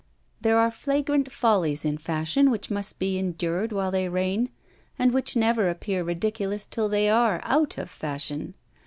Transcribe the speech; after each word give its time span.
There 0.41 0.57
are 0.57 0.71
flagrant 0.71 1.31
follies 1.31 1.85
in 1.85 1.99
fashion 1.99 2.49
which 2.49 2.71
must 2.71 2.97
be 2.97 3.19
endured 3.19 3.71
while 3.71 3.91
they 3.91 4.09
reign, 4.09 4.49
and 4.97 5.13
which 5.13 5.35
never 5.35 5.69
appear 5.69 6.03
ridiculous 6.03 6.65
till 6.65 6.89
they 6.89 7.07
are 7.07 7.39
out 7.43 7.77
of 7.77 7.87
fashion. 7.87 8.55